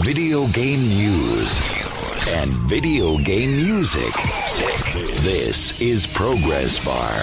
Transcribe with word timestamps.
video 0.00 0.46
game 0.48 0.80
news 0.88 1.60
and 2.32 2.50
video 2.66 3.18
game 3.18 3.56
music. 3.56 4.14
This 5.22 5.82
is 5.82 6.06
Progress 6.06 6.82
Bar. 6.82 7.20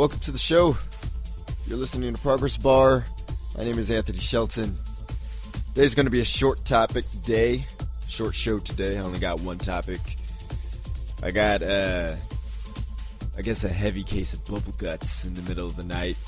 Welcome 0.00 0.18
to 0.18 0.32
the 0.32 0.38
show. 0.38 0.74
You're 1.66 1.76
listening 1.76 2.14
to 2.14 2.22
Progress 2.22 2.56
Bar. 2.56 3.04
My 3.54 3.64
name 3.64 3.78
is 3.78 3.90
Anthony 3.90 4.16
Shelton. 4.16 4.74
Today's 5.74 5.94
going 5.94 6.06
to 6.06 6.10
be 6.10 6.20
a 6.20 6.24
short 6.24 6.64
topic 6.64 7.04
day, 7.26 7.66
short 8.08 8.34
show 8.34 8.60
today. 8.60 8.96
I 8.96 9.02
only 9.02 9.18
got 9.18 9.42
one 9.42 9.58
topic. 9.58 10.00
I 11.22 11.30
got, 11.30 11.60
uh, 11.60 12.16
I 13.36 13.42
guess, 13.42 13.64
a 13.64 13.68
heavy 13.68 14.02
case 14.02 14.32
of 14.32 14.42
bubble 14.46 14.72
guts 14.78 15.26
in 15.26 15.34
the 15.34 15.42
middle 15.42 15.66
of 15.66 15.76
the 15.76 15.84
night. 15.84 16.18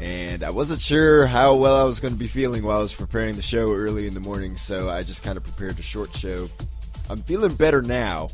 And 0.00 0.42
I 0.42 0.48
wasn't 0.48 0.80
sure 0.80 1.26
how 1.26 1.56
well 1.56 1.76
I 1.76 1.84
was 1.84 2.00
going 2.00 2.14
to 2.14 2.18
be 2.18 2.26
feeling 2.26 2.64
while 2.64 2.78
I 2.78 2.82
was 2.82 2.94
preparing 2.94 3.36
the 3.36 3.42
show 3.42 3.74
early 3.74 4.06
in 4.06 4.14
the 4.14 4.20
morning, 4.20 4.56
so 4.56 4.88
I 4.88 5.02
just 5.02 5.22
kind 5.22 5.36
of 5.36 5.44
prepared 5.44 5.78
a 5.78 5.82
short 5.82 6.16
show. 6.16 6.48
I'm 7.10 7.18
feeling 7.18 7.54
better 7.54 7.82
now, 7.82 8.28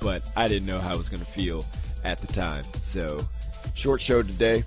but 0.00 0.22
I 0.36 0.46
didn't 0.46 0.68
know 0.68 0.78
how 0.78 0.92
I 0.92 0.96
was 0.96 1.08
going 1.08 1.24
to 1.24 1.32
feel 1.32 1.66
at 2.04 2.20
the 2.20 2.28
time. 2.28 2.64
So, 2.80 3.18
short 3.74 4.00
show 4.00 4.22
today. 4.22 4.64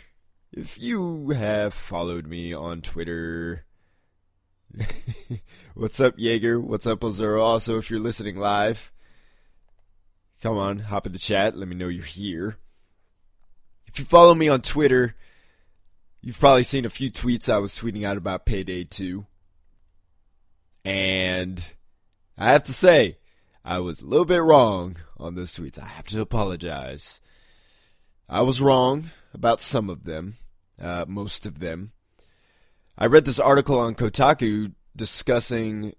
if 0.53 0.79
you 0.79 1.31
have 1.31 1.75
followed 1.75 2.27
me 2.27 2.55
on 2.55 2.81
Twitter, 2.81 3.67
What's 5.75 6.01
up, 6.01 6.15
Jaeger? 6.17 6.61
What's 6.61 6.87
up, 6.87 7.01
Ozero? 7.01 7.43
Also, 7.43 7.79
if 7.79 7.91
you're 7.91 8.01
listening 8.01 8.37
live, 8.37 8.93
come 10.43 10.57
on, 10.57 10.81
hop 10.81 11.07
in 11.07 11.13
the 11.13 11.19
chat. 11.19 11.57
Let 11.57 11.69
me 11.69 11.75
know 11.75 11.89
you're 11.89 12.05
here. 12.05 12.59
If 13.87 13.99
you 13.99 14.05
follow 14.05 14.35
me 14.35 14.49
on 14.49 14.61
Twitter, 14.61 15.17
you've 16.21 16.39
probably 16.39 16.63
seen 16.63 16.85
a 16.85 16.91
few 16.91 17.11
tweets 17.11 17.53
I 17.53 17.59
was 17.59 17.79
tweeting 17.79 18.05
out 18.05 18.17
about 18.17 18.47
Payday 18.47 18.85
2. 18.85 19.27
And 20.85 21.75
I 22.37 22.53
have 22.53 22.63
to 22.65 22.73
say, 22.73 23.19
I 23.65 23.81
was 23.81 24.01
a 24.01 24.07
little 24.07 24.27
bit 24.27 24.43
wrong 24.43 24.97
on 25.17 25.35
those 25.35 25.55
tweets. 25.55 25.83
I 25.83 25.87
have 25.87 26.07
to 26.09 26.21
apologize. 26.21 27.21
I 28.29 28.43
was 28.43 28.61
wrong 28.61 29.11
about 29.35 29.61
some 29.61 29.91
of 29.91 30.05
them, 30.05 30.35
uh, 30.81 31.05
most 31.09 31.47
of 31.47 31.59
them. 31.59 31.93
I 33.01 33.07
read 33.07 33.27
this 33.27 33.39
article 33.39 33.79
on 33.79 33.95
Kotaku 33.95 34.73
discussing 34.97 35.95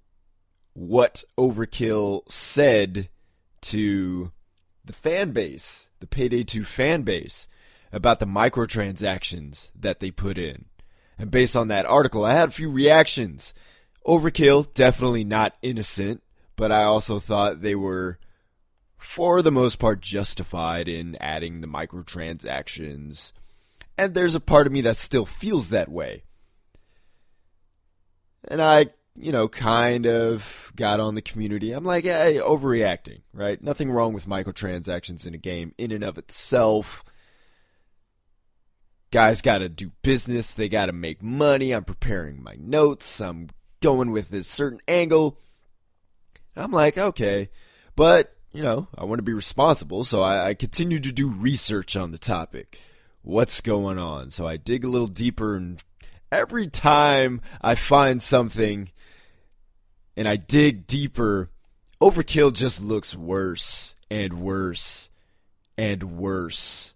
what 0.74 1.24
Overkill 1.38 2.30
said 2.30 3.08
to 3.62 4.34
the 4.84 4.92
fan 4.92 5.32
base, 5.32 5.90
the 6.02 6.08
Payday 6.08 6.44
2 6.44 6.66
fan 6.66 7.04
base, 7.04 7.48
about 7.94 8.20
the 8.20 8.26
microtransactions 8.26 9.72
that 9.80 10.02
they 10.02 10.12
put 10.12 10.38
in. 10.38 10.66
And 11.18 11.32
based 11.32 11.56
on 11.56 11.70
that 11.70 11.86
article, 11.86 12.26
I 12.26 12.34
had 12.34 12.50
a 12.50 12.52
few 12.52 12.70
reactions. 12.70 13.54
Overkill, 14.06 14.74
definitely 14.74 15.24
not 15.24 15.56
innocent, 15.62 16.22
but 16.58 16.70
I 16.70 16.84
also 16.84 17.18
thought 17.18 17.62
they 17.62 17.76
were, 17.76 18.20
for 18.98 19.42
the 19.42 19.54
most 19.54 19.78
part, 19.80 20.02
justified 20.02 20.90
in 20.90 21.16
adding 21.22 21.62
the 21.62 21.68
microtransactions. 21.68 23.32
And 23.98 24.14
there's 24.14 24.36
a 24.36 24.42
part 24.42 24.68
of 24.68 24.74
me 24.74 24.82
that 24.82 24.98
still 24.98 25.26
feels 25.26 25.70
that 25.70 25.88
way 25.88 26.24
and 28.48 28.62
I, 28.62 28.88
you 29.16 29.32
know, 29.32 29.48
kind 29.48 30.06
of 30.06 30.72
got 30.76 31.00
on 31.00 31.16
the 31.16 31.22
community. 31.22 31.72
I'm 31.72 31.84
like, 31.84 32.06
hey, 32.06 32.40
overreacting, 32.42 33.22
right? 33.34 33.62
Nothing 33.62 33.92
wrong 33.92 34.14
with 34.14 34.28
microtransactions 34.28 35.28
in 35.28 35.34
a 35.34 35.38
game 35.38 35.74
in 35.78 35.92
and 35.92 36.04
of 36.04 36.18
itself. 36.18 37.04
Guys 39.12 39.42
got 39.42 39.58
to 39.58 39.70
do 39.70 39.92
business. 40.04 40.52
They 40.54 40.70
got 40.70 40.86
to 40.86 40.94
make 40.94 41.24
money. 41.24 41.72
I'm 41.72 41.84
preparing 41.84 42.42
my 42.44 42.56
notes. 42.60 43.20
I'm 43.20 43.50
going 43.82 44.12
with 44.12 44.30
this 44.30 44.48
certain 44.48 44.82
angle. 44.88 45.38
I'm 46.56 46.72
like, 46.72 46.98
okay. 46.98 47.50
But, 47.96 48.36
you 48.54 48.62
know, 48.62 48.88
I 48.98 49.06
want 49.06 49.20
to 49.20 49.24
be 49.24 49.34
responsible. 49.34 50.04
So 50.04 50.22
I, 50.22 50.50
I 50.50 50.54
continue 50.54 51.00
to 51.00 51.12
do 51.12 51.28
research 51.28 51.98
on 51.98 52.12
the 52.12 52.18
topic. 52.18 52.80
What's 53.22 53.62
going 53.62 53.98
on? 53.98 54.30
So 54.30 54.48
I 54.48 54.58
dig 54.58 54.86
a 54.86 54.90
little 54.90 55.08
deeper 55.08 55.56
and 55.56 55.82
every 56.32 56.68
time 56.68 57.42
I 57.62 57.76
find 57.76 58.22
something 58.22 58.92
and 60.16 60.28
I 60.28 60.36
dig 60.36 60.88
deeper, 60.88 61.50
Overkill 62.02 62.54
just 62.54 62.82
looks 62.82 63.16
worse 63.16 63.96
and 64.10 64.42
worse 64.42 65.10
and 65.78 66.18
worse. 66.18 66.94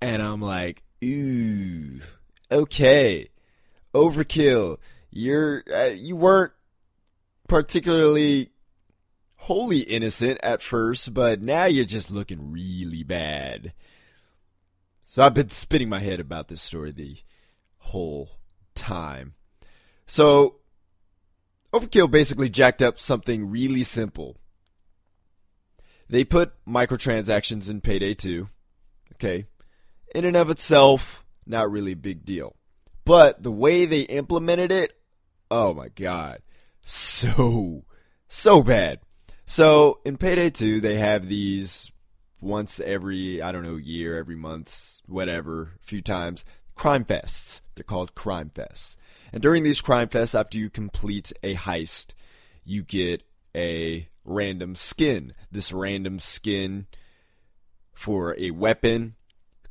And 0.00 0.22
I'm 0.22 0.40
like, 0.40 0.82
ooh, 1.04 2.00
okay, 2.50 3.28
Overkill, 3.94 4.78
you're 5.10 5.62
uh, 5.74 5.90
you 5.90 6.16
weren't 6.16 6.52
particularly 7.48 8.50
wholly 9.36 9.80
innocent 9.80 10.38
at 10.42 10.62
first, 10.62 11.12
but 11.12 11.42
now 11.42 11.64
you're 11.64 11.84
just 11.84 12.10
looking 12.10 12.52
really 12.52 13.02
bad. 13.02 13.72
So 15.04 15.22
I've 15.22 15.34
been 15.34 15.48
spinning 15.48 15.88
my 15.88 15.98
head 15.98 16.20
about 16.20 16.48
this 16.48 16.62
story 16.62 16.92
the 16.92 17.16
whole 17.80 18.30
time. 18.74 19.34
So, 20.06 20.56
Overkill 21.72 22.10
basically 22.10 22.48
jacked 22.48 22.82
up 22.82 22.98
something 22.98 23.50
really 23.50 23.82
simple. 23.82 24.36
They 26.08 26.24
put 26.24 26.52
microtransactions 26.66 27.70
in 27.70 27.80
Payday 27.80 28.14
2. 28.14 28.48
Okay. 29.14 29.46
In 30.14 30.24
and 30.24 30.36
of 30.36 30.50
itself, 30.50 31.24
not 31.46 31.70
really 31.70 31.92
a 31.92 31.96
big 31.96 32.24
deal. 32.24 32.56
But 33.04 33.42
the 33.42 33.52
way 33.52 33.86
they 33.86 34.02
implemented 34.02 34.72
it, 34.72 34.92
oh 35.50 35.74
my 35.74 35.88
god. 35.88 36.42
So, 36.80 37.84
so 38.28 38.62
bad. 38.62 39.00
So, 39.46 40.00
in 40.04 40.16
Payday 40.16 40.50
2, 40.50 40.80
they 40.80 40.96
have 40.98 41.28
these 41.28 41.90
once 42.40 42.80
every, 42.80 43.42
I 43.42 43.52
don't 43.52 43.62
know, 43.62 43.76
year, 43.76 44.18
every 44.18 44.36
month, 44.36 45.02
whatever, 45.06 45.74
a 45.80 45.84
few 45.84 46.00
times, 46.00 46.44
crime 46.74 47.04
fests. 47.04 47.60
They're 47.74 47.84
called 47.84 48.14
crime 48.14 48.50
fests. 48.54 48.96
And 49.32 49.42
during 49.42 49.62
these 49.62 49.80
crime 49.80 50.08
fests, 50.08 50.38
after 50.38 50.58
you 50.58 50.70
complete 50.70 51.32
a 51.42 51.54
heist, 51.54 52.14
you 52.64 52.82
get 52.82 53.22
a 53.54 54.08
random 54.24 54.74
skin. 54.74 55.34
This 55.50 55.72
random 55.72 56.18
skin 56.18 56.86
for 57.92 58.34
a 58.38 58.50
weapon 58.50 59.14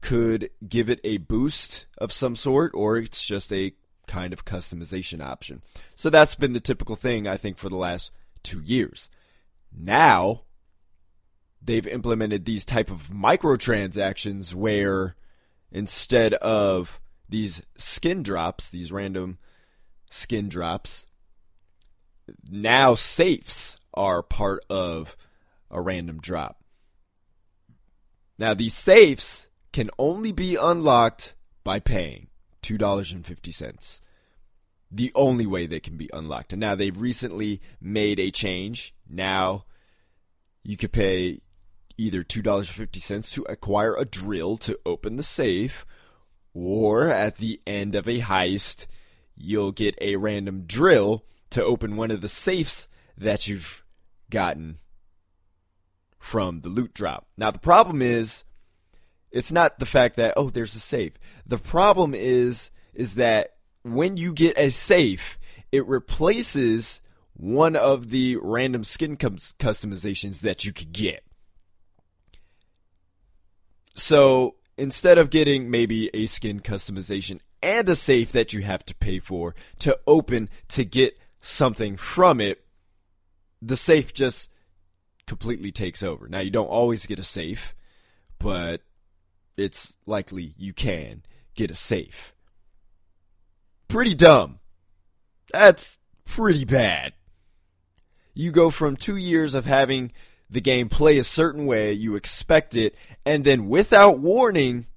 could 0.01 0.49
give 0.67 0.89
it 0.89 1.01
a 1.03 1.17
boost 1.17 1.87
of 1.97 2.13
some 2.13 2.35
sort, 2.35 2.71
or 2.73 2.97
it's 2.97 3.25
just 3.25 3.51
a 3.51 3.73
kind 4.07 4.33
of 4.33 4.45
customization 4.45 5.21
option. 5.23 5.61
So 5.95 6.09
that's 6.09 6.35
been 6.35 6.53
the 6.53 6.59
typical 6.59 6.95
thing, 6.95 7.27
I 7.27 7.37
think, 7.37 7.57
for 7.57 7.69
the 7.69 7.75
last 7.75 8.11
two 8.43 8.61
years. 8.61 9.09
Now, 9.75 10.43
they've 11.61 11.87
implemented 11.87 12.45
these 12.45 12.65
type 12.65 12.89
of 12.89 13.09
microtransactions 13.09 14.53
where 14.55 15.15
instead 15.71 16.33
of 16.35 16.99
these 17.27 17.61
skin 17.77 18.23
drops, 18.23 18.69
these 18.69 18.91
random 18.91 19.37
skin 20.09 20.49
drops, 20.49 21.07
now 22.49 22.93
safes 22.93 23.79
are 23.93 24.23
part 24.23 24.63
of 24.69 25.15
a 25.71 25.81
random 25.81 26.19
drop. 26.19 26.63
Now, 28.37 28.53
these 28.53 28.73
safes 28.73 29.49
can 29.73 29.89
only 29.99 30.31
be 30.31 30.55
unlocked 30.55 31.35
by 31.63 31.79
paying 31.79 32.27
$2.50. 32.63 34.01
The 34.91 35.11
only 35.13 35.45
way 35.45 35.67
they 35.67 35.79
can 35.79 35.97
be 35.97 36.09
unlocked. 36.11 36.53
And 36.53 36.59
now 36.59 36.73
they've 36.73 36.99
recently 36.99 37.61
made 37.79 38.19
a 38.19 38.31
change. 38.31 38.95
Now 39.07 39.65
you 40.63 40.77
could 40.77 40.91
pay 40.91 41.41
either 41.99 42.23
$2.50 42.23 43.33
to 43.33 43.43
acquire 43.43 43.93
a 43.95 44.05
drill 44.05 44.55
to 44.57 44.79
open 44.85 45.17
the 45.17 45.23
safe, 45.23 45.85
or 46.53 47.09
at 47.09 47.37
the 47.37 47.61
end 47.67 47.93
of 47.93 48.07
a 48.07 48.21
heist, 48.21 48.87
you'll 49.35 49.73
get 49.73 49.95
a 49.99 50.15
random 50.15 50.63
drill 50.65 51.25
to 51.49 51.63
open 51.63 51.97
one 51.97 52.09
of 52.09 52.21
the 52.21 52.29
safes 52.29 52.87
that 53.17 53.47
you've 53.47 53.83
gotten 54.29 54.79
from 56.17 56.61
the 56.61 56.69
loot 56.69 56.93
drop. 56.93 57.27
Now, 57.37 57.51
the 57.51 57.59
problem 57.59 58.01
is, 58.01 58.45
it's 59.31 59.51
not 59.51 59.79
the 59.79 59.85
fact 59.85 60.15
that, 60.15 60.33
oh, 60.37 60.49
there's 60.49 60.75
a 60.75 60.79
safe. 60.79 61.19
The 61.45 61.57
problem 61.57 62.13
is, 62.15 62.71
is 62.93 63.15
that 63.15 63.55
when 63.83 64.17
you 64.17 64.33
get 64.33 64.57
a 64.57 64.69
safe, 64.69 65.37
it 65.71 65.85
replaces 65.85 67.01
one 67.33 67.75
of 67.75 68.09
the 68.09 68.37
random 68.37 68.83
skin 68.83 69.17
customizations 69.17 70.41
that 70.41 70.65
you 70.65 70.73
could 70.73 70.93
get. 70.93 71.23
So 73.99 74.55
instead 74.77 75.17
of 75.17 75.29
getting 75.29 75.69
maybe 75.69 76.09
a 76.13 76.25
skin 76.25 76.61
customization 76.61 77.41
and 77.61 77.87
a 77.89 77.95
safe 77.95 78.31
that 78.31 78.53
you 78.53 78.61
have 78.61 78.85
to 78.85 78.95
pay 78.95 79.19
for 79.19 79.53
to 79.79 79.99
open 80.07 80.49
to 80.69 80.85
get 80.85 81.19
something 81.41 81.97
from 81.97 82.39
it, 82.39 82.65
the 83.61 83.75
safe 83.75 84.13
just 84.13 84.49
completely 85.27 85.71
takes 85.71 86.01
over. 86.01 86.29
Now, 86.29 86.39
you 86.39 86.49
don't 86.49 86.67
always 86.67 87.05
get 87.05 87.19
a 87.19 87.23
safe, 87.23 87.75
but 88.39 88.81
it's 89.57 89.97
likely 90.05 90.53
you 90.57 90.71
can 90.71 91.23
get 91.53 91.69
a 91.69 91.75
safe. 91.75 92.33
Pretty 93.89 94.13
dumb. 94.13 94.59
That's 95.51 95.99
pretty 96.23 96.63
bad. 96.63 97.13
You 98.33 98.51
go 98.51 98.69
from 98.69 98.95
two 98.95 99.17
years 99.17 99.53
of 99.53 99.65
having 99.65 100.13
the 100.49 100.61
game 100.61 100.89
play 100.89 101.17
a 101.17 101.23
certain 101.23 101.65
way, 101.65 101.93
you 101.93 102.15
expect 102.15 102.75
it, 102.75 102.95
and 103.25 103.43
then 103.43 103.67
without 103.67 104.19
warning, 104.19 104.87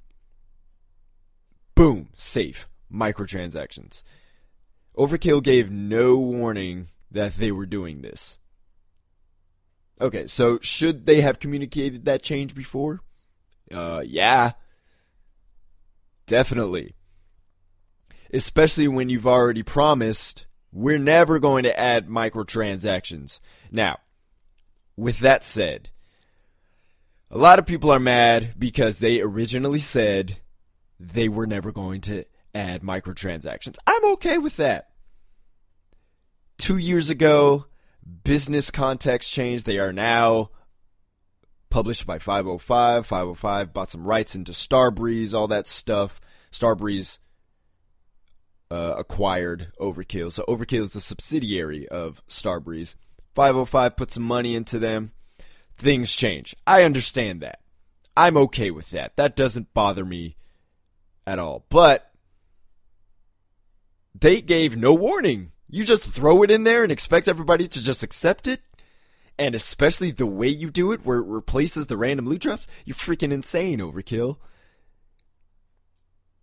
boom, 1.74 2.08
safe. 2.14 2.68
Microtransactions. 2.92 4.02
Overkill 4.96 5.42
gave 5.42 5.70
no 5.70 6.18
warning 6.18 6.88
that 7.10 7.34
they 7.34 7.50
were 7.50 7.66
doing 7.66 8.02
this. 8.02 8.38
Okay, 10.00 10.26
so 10.26 10.58
should 10.60 11.06
they 11.06 11.20
have 11.20 11.38
communicated 11.38 12.04
that 12.04 12.22
change 12.22 12.54
before? 12.54 13.00
Uh, 13.72 14.02
yeah. 14.04 14.52
Definitely. 16.26 16.94
Especially 18.32 18.88
when 18.88 19.08
you've 19.08 19.26
already 19.26 19.62
promised 19.62 20.46
we're 20.72 20.98
never 20.98 21.38
going 21.38 21.64
to 21.64 21.78
add 21.78 22.08
microtransactions. 22.08 23.40
Now, 23.70 23.98
with 24.96 25.20
that 25.20 25.44
said, 25.44 25.90
a 27.30 27.38
lot 27.38 27.58
of 27.58 27.66
people 27.66 27.90
are 27.90 28.00
mad 28.00 28.54
because 28.58 28.98
they 28.98 29.20
originally 29.20 29.78
said 29.78 30.38
they 31.00 31.28
were 31.28 31.46
never 31.46 31.72
going 31.72 32.00
to 32.02 32.24
add 32.54 32.82
microtransactions. 32.82 33.76
I'm 33.86 34.04
okay 34.12 34.38
with 34.38 34.56
that. 34.58 34.90
Two 36.58 36.76
years 36.76 37.10
ago, 37.10 37.66
business 38.24 38.70
context 38.70 39.32
changed. 39.32 39.66
They 39.66 39.78
are 39.78 39.92
now 39.92 40.50
published 41.70 42.06
by 42.06 42.18
505. 42.18 43.06
505 43.06 43.72
bought 43.72 43.90
some 43.90 44.04
rights 44.04 44.34
into 44.34 44.52
Starbreeze, 44.52 45.34
all 45.34 45.48
that 45.48 45.66
stuff. 45.66 46.20
Starbreeze 46.52 47.18
uh, 48.70 48.94
acquired 48.98 49.72
Overkill. 49.80 50.30
So 50.30 50.44
Overkill 50.46 50.82
is 50.82 50.92
the 50.92 51.00
subsidiary 51.00 51.88
of 51.88 52.22
Starbreeze. 52.28 52.94
505 53.34 53.96
put 53.96 54.10
some 54.10 54.22
money 54.22 54.54
into 54.54 54.78
them. 54.78 55.12
Things 55.76 56.14
change. 56.14 56.54
I 56.66 56.84
understand 56.84 57.40
that. 57.40 57.60
I'm 58.16 58.36
okay 58.36 58.70
with 58.70 58.90
that. 58.90 59.16
That 59.16 59.36
doesn't 59.36 59.74
bother 59.74 60.04
me 60.04 60.36
at 61.26 61.38
all. 61.38 61.64
But 61.68 62.12
they 64.14 64.40
gave 64.40 64.76
no 64.76 64.92
warning. 64.92 65.52
You 65.68 65.84
just 65.84 66.04
throw 66.04 66.42
it 66.42 66.50
in 66.50 66.64
there 66.64 66.82
and 66.82 66.92
expect 66.92 67.28
everybody 67.28 67.66
to 67.68 67.82
just 67.82 68.02
accept 68.02 68.46
it? 68.46 68.60
And 69.38 69.54
especially 69.54 70.10
the 70.10 70.26
way 70.26 70.48
you 70.48 70.70
do 70.70 70.92
it, 70.92 71.06
where 71.06 71.18
it 71.18 71.26
replaces 71.26 71.86
the 71.86 71.96
random 71.96 72.26
loot 72.26 72.42
drops? 72.42 72.66
You're 72.84 72.94
freaking 72.94 73.32
insane, 73.32 73.78
Overkill. 73.78 74.36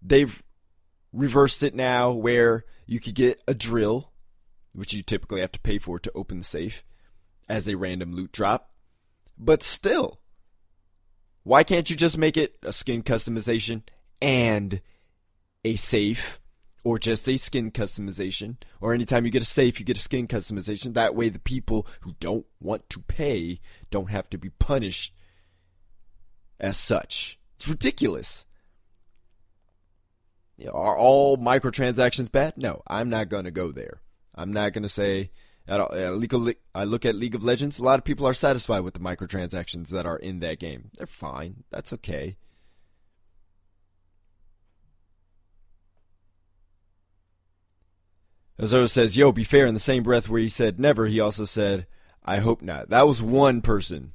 They've 0.01 0.41
reversed 1.13 1.61
it 1.61 1.75
now 1.75 2.11
where 2.11 2.65
you 2.87 2.99
could 2.99 3.13
get 3.13 3.43
a 3.47 3.53
drill, 3.53 4.08
which 4.79 4.93
you 4.93 5.01
typically 5.01 5.41
have 5.41 5.51
to 5.51 5.59
pay 5.59 5.77
for 5.77 5.99
to 5.99 6.11
open 6.15 6.39
the 6.39 6.43
safe, 6.43 6.83
as 7.47 7.67
a 7.67 7.75
random 7.75 8.13
loot 8.13 8.31
drop. 8.31 8.71
But 9.37 9.63
still, 9.63 10.19
why 11.43 11.63
can't 11.63 11.89
you 11.89 11.95
just 11.95 12.17
make 12.17 12.37
it 12.37 12.57
a 12.63 12.71
skin 12.71 13.03
customization 13.03 13.83
and 14.21 14.81
a 15.63 15.75
safe? 15.75 16.39
Or 16.85 16.97
just 16.97 17.27
a 17.27 17.35
skin 17.35 17.71
customization, 17.71 18.55
or 18.79 18.93
anytime 18.93 19.25
you 19.25 19.31
get 19.31 19.41
a 19.41 19.45
safe, 19.45 19.81
you 19.81 19.85
get 19.85 19.97
a 19.97 20.01
skin 20.01 20.27
customization. 20.27 20.93
That 20.93 21.13
way, 21.13 21.27
the 21.27 21.37
people 21.37 21.85
who 22.01 22.15
don't 22.21 22.45
want 22.61 22.89
to 22.91 23.01
pay 23.01 23.59
don't 23.91 24.09
have 24.09 24.29
to 24.29 24.37
be 24.37 24.49
punished 24.49 25.13
as 26.57 26.77
such. 26.77 27.37
It's 27.57 27.67
ridiculous 27.67 28.45
are 30.67 30.97
all 30.97 31.37
microtransactions 31.37 32.31
bad? 32.31 32.57
No, 32.57 32.81
I'm 32.87 33.09
not 33.09 33.29
going 33.29 33.45
to 33.45 33.51
go 33.51 33.71
there. 33.71 34.01
I'm 34.39 34.53
not 34.53 34.71
going 34.71 34.83
to 34.83 34.89
say 34.89 35.31
at 35.67 35.81
all. 35.81 35.93
I 35.93 36.83
look 36.85 37.05
at 37.05 37.15
League 37.15 37.35
of 37.35 37.43
Legends. 37.43 37.77
A 37.77 37.83
lot 37.83 37.99
of 37.99 38.05
people 38.05 38.25
are 38.25 38.33
satisfied 38.33 38.79
with 38.79 38.93
the 38.93 38.99
microtransactions 39.01 39.89
that 39.89 40.05
are 40.05 40.17
in 40.17 40.39
that 40.39 40.59
game. 40.59 40.91
They're 40.97 41.05
fine. 41.05 41.63
That's 41.71 41.91
okay. 41.93 42.37
Azoro 48.57 48.89
says, 48.89 49.17
"Yo, 49.17 49.31
be 49.31 49.43
fair." 49.43 49.65
In 49.65 49.73
the 49.73 49.79
same 49.79 50.03
breath 50.03 50.29
where 50.29 50.41
he 50.41 50.47
said 50.47 50.79
never, 50.79 51.07
he 51.07 51.19
also 51.19 51.45
said, 51.45 51.85
"I 52.23 52.37
hope 52.37 52.61
not." 52.61 52.89
That 52.89 53.07
was 53.07 53.21
one 53.21 53.61
person 53.61 54.13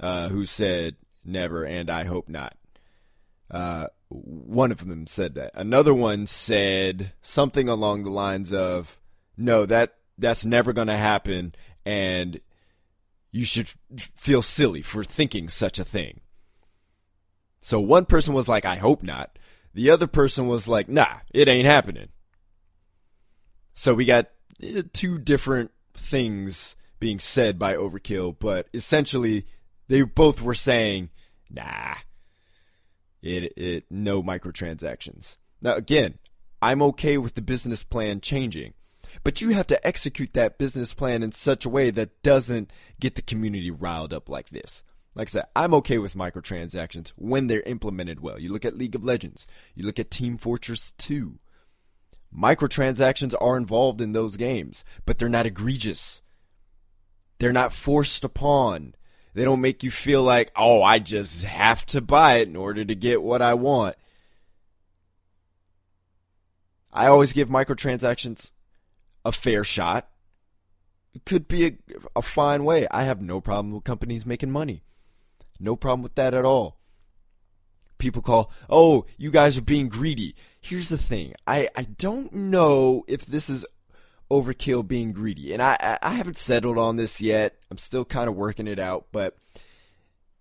uh, 0.00 0.28
who 0.28 0.44
said 0.44 0.96
never, 1.24 1.64
and 1.64 1.88
I 1.88 2.04
hope 2.04 2.28
not. 2.28 2.56
Uh, 3.50 3.86
one 4.08 4.72
of 4.72 4.86
them 4.86 5.06
said 5.06 5.34
that. 5.34 5.52
Another 5.54 5.94
one 5.94 6.26
said 6.26 7.12
something 7.22 7.68
along 7.68 8.02
the 8.02 8.10
lines 8.10 8.52
of, 8.52 8.98
"No, 9.36 9.66
that 9.66 9.94
that's 10.18 10.44
never 10.44 10.72
going 10.72 10.88
to 10.88 10.96
happen, 10.96 11.54
and 11.84 12.40
you 13.30 13.44
should 13.44 13.70
feel 13.96 14.42
silly 14.42 14.82
for 14.82 15.04
thinking 15.04 15.48
such 15.48 15.78
a 15.78 15.84
thing." 15.84 16.20
So 17.60 17.80
one 17.80 18.06
person 18.06 18.34
was 18.34 18.48
like, 18.48 18.64
"I 18.64 18.76
hope 18.76 19.02
not." 19.02 19.38
The 19.74 19.90
other 19.90 20.06
person 20.06 20.48
was 20.48 20.68
like, 20.68 20.88
"Nah, 20.88 21.20
it 21.32 21.48
ain't 21.48 21.66
happening." 21.66 22.08
So 23.74 23.94
we 23.94 24.04
got 24.04 24.30
eh, 24.62 24.82
two 24.92 25.18
different 25.18 25.70
things 25.94 26.76
being 26.98 27.18
said 27.18 27.58
by 27.58 27.74
Overkill, 27.74 28.36
but 28.38 28.68
essentially 28.72 29.46
they 29.88 30.02
both 30.02 30.40
were 30.40 30.54
saying, 30.54 31.10
"Nah, 31.50 31.94
it, 33.22 33.52
it 33.56 33.84
no 33.90 34.22
microtransactions. 34.22 35.36
Now 35.60 35.74
again, 35.74 36.18
I'm 36.62 36.82
okay 36.82 37.18
with 37.18 37.34
the 37.34 37.42
business 37.42 37.82
plan 37.82 38.20
changing, 38.20 38.74
but 39.24 39.40
you 39.40 39.50
have 39.50 39.66
to 39.68 39.86
execute 39.86 40.32
that 40.34 40.58
business 40.58 40.94
plan 40.94 41.22
in 41.22 41.32
such 41.32 41.64
a 41.64 41.70
way 41.70 41.90
that 41.90 42.22
doesn't 42.22 42.72
get 43.00 43.14
the 43.14 43.22
community 43.22 43.70
riled 43.70 44.12
up 44.12 44.28
like 44.28 44.50
this. 44.50 44.84
Like 45.14 45.28
I 45.28 45.30
said, 45.30 45.46
I'm 45.56 45.72
okay 45.74 45.98
with 45.98 46.14
microtransactions 46.14 47.12
when 47.16 47.46
they're 47.46 47.62
implemented 47.62 48.20
well. 48.20 48.38
You 48.38 48.52
look 48.52 48.66
at 48.66 48.76
League 48.76 48.94
of 48.94 49.04
Legends, 49.04 49.46
you 49.74 49.84
look 49.84 49.98
at 49.98 50.10
Team 50.10 50.36
Fortress 50.36 50.92
2. 50.92 51.38
Microtransactions 52.36 53.34
are 53.40 53.56
involved 53.56 54.00
in 54.00 54.12
those 54.12 54.36
games, 54.36 54.84
but 55.06 55.18
they're 55.18 55.28
not 55.28 55.46
egregious. 55.46 56.20
They're 57.38 57.52
not 57.52 57.72
forced 57.72 58.24
upon. 58.24 58.94
They 59.32 59.44
don't 59.44 59.60
make 59.60 59.82
you 59.82 59.90
feel 59.90 60.22
like, 60.22 60.50
oh, 60.56 60.82
I 60.82 60.98
just 60.98 61.44
have 61.44 61.86
to 61.86 62.00
buy 62.00 62.36
it 62.36 62.48
in 62.48 62.56
order 62.56 62.84
to 62.84 62.94
get 62.94 63.22
what 63.22 63.40
I 63.40 63.54
want. 63.54 63.96
I 66.92 67.06
always 67.06 67.34
give 67.34 67.48
microtransactions 67.48 68.52
a 69.26 69.32
fair 69.32 69.64
shot. 69.64 70.08
Could 71.24 71.48
be 71.48 71.66
a, 71.66 71.72
a 72.14 72.22
fine 72.22 72.64
way. 72.64 72.86
I 72.90 73.02
have 73.02 73.20
no 73.20 73.40
problem 73.40 73.74
with 73.74 73.84
companies 73.84 74.24
making 74.24 74.52
money. 74.52 74.82
No 75.58 75.74
problem 75.74 76.02
with 76.02 76.14
that 76.14 76.32
at 76.32 76.44
all. 76.44 76.78
People 77.98 78.22
call, 78.22 78.52
oh, 78.70 79.06
you 79.18 79.30
guys 79.30 79.58
are 79.58 79.62
being 79.62 79.88
greedy. 79.88 80.36
Here's 80.60 80.90
the 80.90 80.98
thing. 80.98 81.34
I, 81.46 81.68
I 81.74 81.84
don't 81.84 82.32
know 82.32 83.04
if 83.08 83.26
this 83.26 83.50
is 83.50 83.66
overkill 84.30 84.86
being 84.86 85.12
greedy. 85.12 85.52
And 85.52 85.62
I, 85.62 85.98
I 86.02 86.10
haven't 86.10 86.36
settled 86.36 86.78
on 86.78 86.96
this 86.96 87.20
yet. 87.20 87.56
I'm 87.70 87.78
still 87.78 88.04
kind 88.04 88.28
of 88.28 88.36
working 88.36 88.68
it 88.68 88.78
out, 88.78 89.06
but 89.10 89.36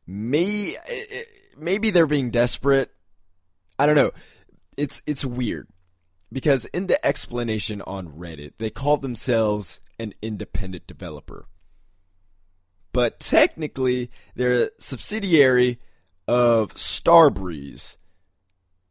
may, 0.06 0.76
eh, 0.76 1.04
eh, 1.12 1.24
maybe 1.58 1.90
they're 1.90 2.06
being 2.06 2.30
desperate. 2.30 2.92
I 3.80 3.86
don't 3.86 3.96
know. 3.96 4.12
It's, 4.78 5.02
it's 5.08 5.24
weird 5.24 5.70
because 6.32 6.66
in 6.66 6.88
the 6.88 7.04
explanation 7.06 7.82
on 7.84 8.10
Reddit, 8.10 8.54
they 8.58 8.70
call 8.70 8.98
themselves 8.98 9.80
an 10.00 10.14
independent 10.22 10.88
developer. 10.88 11.48
But 12.92 13.20
technically, 13.20 14.10
they're 14.36 14.66
a 14.66 14.70
subsidiary 14.78 15.80
of 16.28 16.74
Starbreeze. 16.76 17.98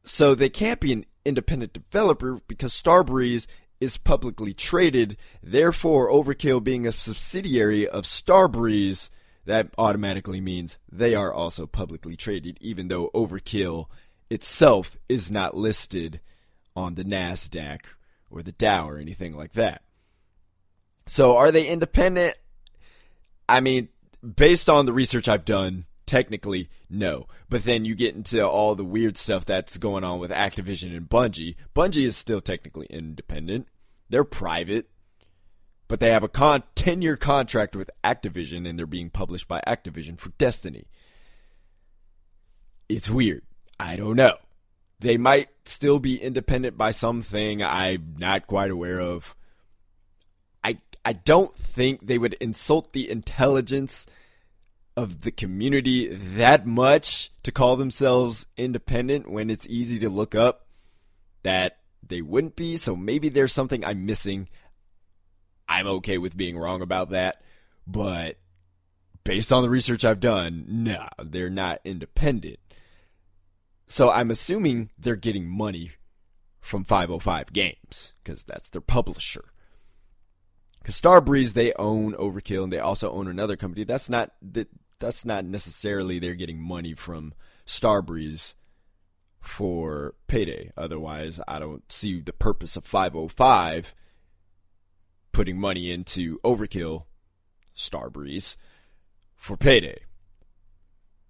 So 0.05 0.35
they 0.35 0.51
can't 0.51 0.81
be 0.81 0.93
an 0.93 1.07
independent 1.25 1.73
developer 1.73 2.41
because 2.47 2.73
Starbreeze 2.73 3.47
is 3.81 3.97
publicly 3.97 4.53
traded, 4.53 5.17
therefore, 5.43 6.11
Overkill 6.11 6.63
being 6.63 6.87
a 6.87 6.93
subsidiary 6.93 7.89
of 7.89 8.05
Starbreeze, 8.05 9.11
that 9.47 9.69
automatically 9.77 10.41
means 10.41 10.79
they 10.91 11.15
are 11.15 11.33
also 11.33 11.67
publicly 11.67 12.17
traded, 12.17 12.57
even 12.61 12.89
though 12.89 13.11
Overkill 13.15 13.87
itself 14.31 14.99
is 15.09 15.31
not 15.31 15.57
listed 15.57 16.21
on 16.77 16.95
the 16.95 17.05
NASDAQ 17.05 17.81
or 18.31 18.43
the 18.43 18.53
Dow 18.53 18.89
or 18.89 18.99
anything 18.99 19.35
like 19.35 19.53
that. 19.53 19.83
So, 21.07 21.37
are 21.37 21.51
they 21.51 21.67
independent? 21.67 22.37
I 23.49 23.61
mean, 23.61 23.89
based 24.23 24.69
on 24.71 24.87
the 24.87 24.93
research 24.93 25.29
I've 25.29 25.45
done, 25.45 25.85
technically, 26.07 26.69
no. 26.89 27.27
But 27.49 27.65
then 27.65 27.85
you 27.85 27.95
get 27.95 28.15
into 28.15 28.47
all 28.47 28.75
the 28.75 28.85
weird 28.85 29.17
stuff 29.17 29.45
that's 29.45 29.77
going 29.77 30.05
on 30.05 30.19
with 30.19 30.31
Activision 30.31 30.97
and 30.97 31.09
Bungie. 31.09 31.57
Bungie 31.75 32.05
is 32.05 32.17
still 32.17 32.41
technically 32.41 32.87
independent. 32.89 33.69
They're 34.09 34.25
private, 34.25 34.89
but 35.89 36.01
they 36.01 36.11
have 36.11 36.25
a 36.25 36.29
con 36.29 36.63
10 36.75 37.03
year 37.03 37.17
contract 37.17 37.77
with 37.77 37.91
Activision 38.03 38.69
and 38.69 38.79
they're 38.79 38.87
being 38.87 39.11
published 39.11 39.49
by 39.49 39.63
Activision 39.67 40.19
for 40.19 40.31
Destiny. 40.31 40.87
It's 42.89 43.11
weird. 43.11 43.43
I 43.79 43.97
don't 43.97 44.17
know. 44.17 44.37
They 45.01 45.17
might 45.17 45.49
still 45.65 45.99
be 45.99 46.21
independent 46.21 46.79
by 46.79 46.91
something 46.91 47.63
I'm 47.63 48.15
not 48.19 48.47
quite 48.47 48.71
aware 48.71 49.01
of. 49.01 49.35
I 50.63 50.79
I 51.05 51.13
don't 51.13 51.55
think 51.57 52.07
they 52.07 52.19
would 52.19 52.35
insult 52.35 52.93
the 52.93 53.11
intelligence 53.11 54.07
of 54.97 55.23
the 55.23 55.33
community 55.33 56.07
that 56.07 56.67
much 56.67 57.33
to 57.43 57.51
call 57.51 57.77
themselves 57.77 58.47
independent 58.57 59.31
when 59.31 59.51
it's 59.51 59.67
easy 59.69 59.99
to 59.99 60.09
look 60.09 60.35
up 60.35 60.67
that 61.43 61.79
they 62.07 62.23
wouldn't 62.23 62.57
be. 62.57 62.77
So 62.77 62.95
maybe 62.95 63.29
there's 63.29 63.53
something 63.53 63.85
I'm 63.85 64.07
missing. 64.07 64.49
I'm 65.69 65.87
okay 65.87 66.19
with 66.19 66.37
being 66.37 66.57
wrong 66.57 66.83
about 66.83 67.11
that. 67.11 67.43
But 67.87 68.39
based 69.25 69.53
on 69.53 69.63
the 69.63 69.71
research 69.71 70.05
I've 70.05 70.21
done, 70.21 70.65
no, 70.69 71.09
they're 71.23 71.51
not 71.51 71.81
independent. 71.85 72.59
So 73.95 74.11
I'm 74.11 74.33
assuming 74.33 74.91
they're 74.99 75.15
getting 75.15 75.47
money 75.47 75.93
from 76.59 76.83
505 76.83 77.53
Games 77.53 78.13
because 78.17 78.43
that's 78.43 78.69
their 78.69 78.81
publisher. 78.81 79.53
Because 80.81 81.01
Starbreeze 81.01 81.53
they 81.53 81.73
own 81.75 82.13
Overkill 82.15 82.65
and 82.65 82.73
they 82.73 82.81
also 82.81 83.13
own 83.13 83.29
another 83.29 83.57
company. 83.57 83.85
That's 83.85 84.11
not 84.11 84.33
that 84.43 84.67
that's 84.99 85.25
not 85.25 85.45
necessarily 85.45 86.19
they're 86.19 86.35
getting 86.35 86.61
money 86.61 86.95
from 86.95 87.35
Starbreeze 87.69 88.55
for 89.39 90.17
payday. 90.27 90.73
Otherwise, 90.77 91.41
I 91.47 91.61
don't 91.61 91.85
see 91.93 92.21
the 92.21 92.33
purpose 92.33 92.75
of 92.75 92.85
505 92.85 93.95
putting 95.31 95.57
money 95.57 95.93
into 95.93 96.41
Overkill, 96.41 97.05
Starbreeze, 97.77 98.57
for 99.37 99.57
payday. 99.57 100.01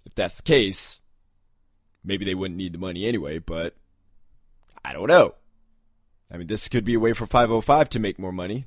If 0.06 0.14
that's 0.14 0.37
the 0.37 0.42
case, 0.42 1.02
maybe 2.05 2.25
they 2.25 2.35
wouldn't 2.35 2.59
need 2.59 2.73
the 2.75 2.79
money 2.79 3.07
anyway, 3.07 3.39
but 3.39 3.75
I 4.85 4.93
don't 4.93 5.09
know. 5.09 5.35
I 6.33 6.37
mean, 6.37 6.47
this 6.47 6.69
could 6.69 6.85
be 6.85 6.95
a 6.95 7.01
way 7.01 7.13
for 7.13 7.27
505 7.27 7.89
to 7.91 7.99
make 7.99 8.19
more 8.19 8.33
money. 8.33 8.67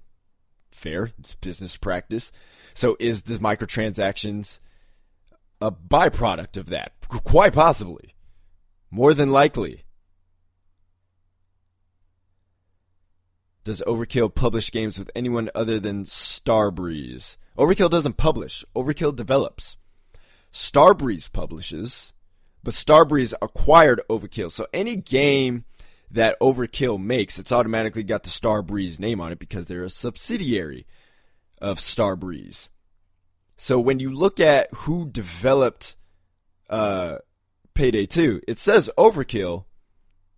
Fair, 0.72 1.12
it's 1.20 1.36
business 1.36 1.78
practice. 1.78 2.32
So, 2.74 2.98
is 3.00 3.24
the 3.24 3.36
microtransactions 3.36 4.60
a 5.60 5.72
byproduct 5.72 6.58
of 6.58 6.68
that? 6.70 6.94
Quite 7.08 7.54
possibly. 7.54 8.14
More 8.92 9.14
than 9.14 9.32
likely. 9.32 9.84
Does 13.64 13.84
Overkill 13.86 14.34
publish 14.34 14.72
games 14.72 14.98
with 14.98 15.12
anyone 15.14 15.50
other 15.54 15.80
than 15.80 16.06
Starbreeze? 16.06 17.36
Overkill 17.58 17.90
doesn't 17.90 18.16
publish. 18.16 18.64
Overkill 18.76 19.14
develops. 19.14 19.76
Starbreeze 20.54 21.30
publishes, 21.32 22.14
but 22.68 22.74
Starbreeze 22.74 23.34
acquired 23.42 24.02
Overkill. 24.10 24.52
So 24.52 24.68
any 24.74 24.98
game 24.98 25.64
that 26.12 26.38
Overkill 26.42 27.02
makes, 27.02 27.40
it's 27.40 27.54
automatically 27.54 28.04
got 28.04 28.24
the 28.24 28.30
Starbreeze 28.30 29.00
name 29.00 29.22
on 29.22 29.32
it 29.32 29.40
because 29.40 29.68
they're 29.68 29.86
a 29.86 29.90
subsidiary 29.90 30.86
of 31.62 31.78
Starbreeze. 31.78 32.68
So 33.56 33.80
when 33.80 34.00
you 34.00 34.14
look 34.14 34.42
at 34.42 34.68
who 34.74 35.08
developed 35.10 35.96
uh, 36.70 37.20
Payday 37.74 38.06
2, 38.06 38.42
it 38.50 38.58
says 38.58 38.90
Overkill 38.98 39.64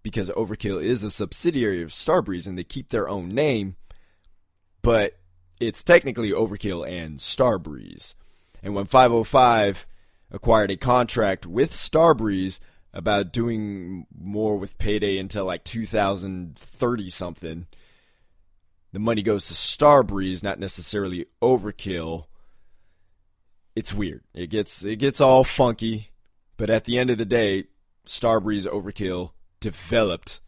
because 0.03 0.29
Overkill 0.29 0.83
is 0.83 1.03
a 1.03 1.09
subsidiary 1.09 1.81
of 1.81 1.89
Starbreeze 1.89 2.45
and 2.45 2.59
they 2.59 2.63
keep 2.63 2.89
their 2.89 3.09
own 3.09 3.29
name, 3.29 3.75
but 4.83 5.17
it's 5.59 5.83
technically 5.83 6.29
Overkill 6.29 6.87
and 6.87 7.17
Starbreeze. 7.17 8.13
And 8.61 8.75
when 8.75 8.85
505 8.85 9.87
acquired 10.31 10.71
a 10.71 10.77
contract 10.77 11.45
with 11.45 11.71
Starbreeze 11.71 12.59
about 12.93 13.33
doing 13.33 14.05
more 14.17 14.57
with 14.57 14.77
Payday 14.77 15.17
until 15.17 15.45
like 15.45 15.63
2030 15.63 17.09
something, 17.09 17.67
the 18.91 18.99
money 18.99 19.21
goes 19.21 19.47
to 19.47 19.53
Starbreeze, 19.53 20.43
not 20.43 20.59
necessarily 20.59 21.27
Overkill. 21.41 22.25
It's 23.75 23.93
weird. 23.93 24.23
It 24.33 24.47
gets 24.47 24.83
it 24.83 24.97
gets 24.97 25.21
all 25.21 25.43
funky. 25.43 26.11
But 26.57 26.69
at 26.69 26.85
the 26.85 26.97
end 26.97 27.09
of 27.09 27.17
the 27.17 27.25
day, 27.25 27.65
Starbreeze 28.05 28.67
Overkill 28.67 29.31
developed 29.59 30.41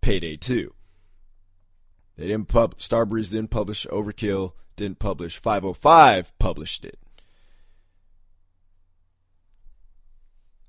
Payday 0.00 0.36
2. 0.36 0.72
They 2.16 2.28
didn't 2.28 2.48
pub 2.48 2.78
Starbreeze 2.78 3.32
didn't 3.32 3.50
publish 3.50 3.86
Overkill, 3.86 4.52
didn't 4.76 4.98
publish 4.98 5.38
505 5.38 6.38
published 6.38 6.84
it. 6.84 6.98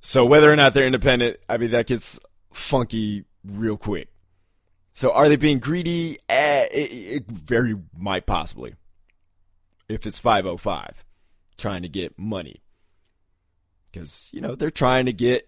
So 0.02 0.26
whether 0.26 0.52
or 0.52 0.56
not 0.56 0.74
they're 0.74 0.86
independent, 0.86 1.38
I 1.48 1.58
mean 1.58 1.72
that 1.72 1.88
gets 1.88 2.20
funky 2.54 3.26
real 3.44 3.78
quick. 3.78 4.10
So 4.94 5.12
are 5.12 5.30
they 5.30 5.36
being 5.36 5.60
greedy? 5.60 6.18
Eh, 6.28 6.68
it, 6.72 6.92
it 6.92 7.28
very 7.28 7.76
might 7.98 8.26
possibly. 8.26 8.76
If 9.88 10.06
it's 10.06 10.20
505 10.20 11.04
trying 11.58 11.82
to 11.82 11.90
get 11.90 12.18
money 12.18 12.62
because 13.92 14.30
you 14.34 14.42
know 14.42 14.56
they're 14.56 14.70
trying 14.70 15.06
to 15.06 15.14
get 15.14 15.48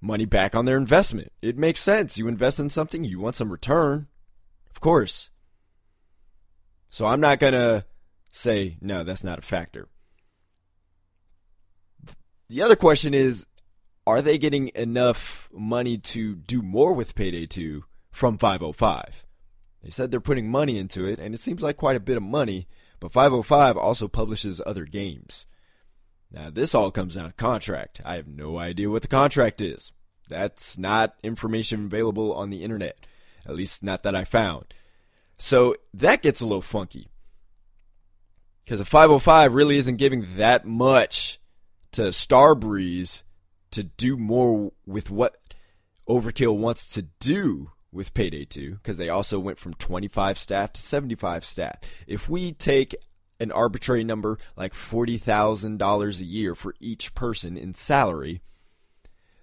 money 0.00 0.24
back 0.24 0.54
on 0.54 0.64
their 0.64 0.76
investment. 0.76 1.32
It 1.42 1.58
makes 1.58 1.80
sense. 1.80 2.18
You 2.18 2.28
invest 2.28 2.58
in 2.58 2.70
something, 2.70 3.04
you 3.04 3.20
want 3.20 3.36
some 3.36 3.52
return, 3.52 4.08
of 4.70 4.80
course. 4.80 5.30
So 6.88 7.06
I'm 7.06 7.20
not 7.20 7.38
gonna 7.38 7.84
say 8.32 8.78
no, 8.80 9.04
that's 9.04 9.24
not 9.24 9.38
a 9.38 9.42
factor. 9.42 9.88
The 12.50 12.62
other 12.62 12.74
question 12.74 13.14
is, 13.14 13.46
are 14.08 14.20
they 14.20 14.36
getting 14.36 14.72
enough 14.74 15.48
money 15.52 15.98
to 15.98 16.34
do 16.34 16.62
more 16.62 16.92
with 16.92 17.14
Payday 17.14 17.46
2 17.46 17.84
from 18.10 18.38
505? 18.38 19.24
They 19.84 19.90
said 19.90 20.10
they're 20.10 20.18
putting 20.18 20.50
money 20.50 20.76
into 20.76 21.04
it, 21.04 21.20
and 21.20 21.32
it 21.32 21.38
seems 21.38 21.62
like 21.62 21.76
quite 21.76 21.94
a 21.94 22.00
bit 22.00 22.16
of 22.16 22.24
money, 22.24 22.66
but 22.98 23.12
505 23.12 23.76
also 23.76 24.08
publishes 24.08 24.60
other 24.66 24.84
games. 24.84 25.46
Now, 26.32 26.50
this 26.50 26.74
all 26.74 26.90
comes 26.90 27.14
down 27.14 27.26
to 27.28 27.34
contract. 27.34 28.00
I 28.04 28.16
have 28.16 28.26
no 28.26 28.58
idea 28.58 28.90
what 28.90 29.02
the 29.02 29.08
contract 29.08 29.60
is. 29.60 29.92
That's 30.28 30.76
not 30.76 31.14
information 31.22 31.84
available 31.84 32.34
on 32.34 32.50
the 32.50 32.64
internet, 32.64 33.06
at 33.46 33.54
least 33.54 33.84
not 33.84 34.02
that 34.02 34.16
I 34.16 34.24
found. 34.24 34.74
So 35.36 35.76
that 35.94 36.20
gets 36.20 36.40
a 36.40 36.46
little 36.46 36.62
funky. 36.62 37.10
Because 38.64 38.80
a 38.80 38.84
505 38.84 39.54
really 39.54 39.76
isn't 39.76 39.98
giving 39.98 40.26
that 40.34 40.66
much 40.66 41.39
to 41.92 42.02
Starbreeze 42.02 43.22
to 43.70 43.84
do 43.84 44.16
more 44.16 44.72
with 44.86 45.10
what 45.10 45.36
Overkill 46.08 46.56
wants 46.56 46.88
to 46.90 47.02
do 47.20 47.70
with 47.92 48.14
Payday 48.14 48.44
2, 48.44 48.74
because 48.74 48.98
they 48.98 49.08
also 49.08 49.38
went 49.38 49.58
from 49.58 49.74
25 49.74 50.38
staff 50.38 50.72
to 50.72 50.80
75 50.80 51.44
staff. 51.44 51.76
If 52.06 52.28
we 52.28 52.52
take 52.52 52.94
an 53.40 53.50
arbitrary 53.50 54.04
number 54.04 54.38
like 54.56 54.72
$40,000 54.72 56.20
a 56.20 56.24
year 56.24 56.54
for 56.54 56.74
each 56.78 57.14
person 57.14 57.56
in 57.56 57.74
salary, 57.74 58.42